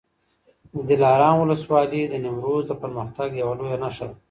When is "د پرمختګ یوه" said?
2.67-3.53